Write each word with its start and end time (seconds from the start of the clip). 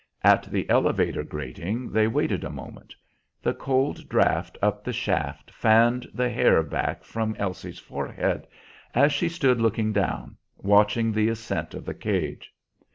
At 0.23 0.45
the 0.51 0.67
elevator 0.67 1.21
grating 1.21 1.91
they 1.91 2.07
waited 2.07 2.43
a 2.43 2.49
moment; 2.49 2.95
the 3.43 3.53
cold 3.53 4.09
draft 4.09 4.57
up 4.59 4.83
the 4.83 4.91
shaft 4.91 5.51
fanned 5.51 6.07
the 6.11 6.27
hair 6.31 6.63
back 6.63 7.03
from 7.03 7.35
Elsie's 7.37 7.77
forehead 7.77 8.47
as 8.95 9.13
she 9.13 9.29
stood 9.29 9.61
looking 9.61 9.93
down, 9.93 10.37
watching 10.57 11.11
the 11.11 11.29
ascent 11.29 11.75
of 11.75 11.85
the 11.85 11.93
cage. 11.93 12.51